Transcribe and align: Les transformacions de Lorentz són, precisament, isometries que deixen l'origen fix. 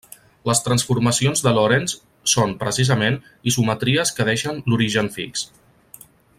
Les 0.49 0.61
transformacions 0.67 1.43
de 1.47 1.51
Lorentz 1.57 1.93
són, 2.33 2.55
precisament, 2.63 3.21
isometries 3.53 4.15
que 4.21 4.27
deixen 4.31 4.61
l'origen 4.73 5.15
fix. 5.19 5.49